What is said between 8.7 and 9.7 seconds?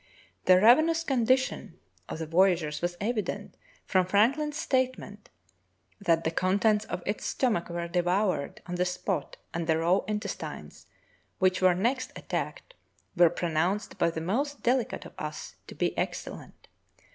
the spot and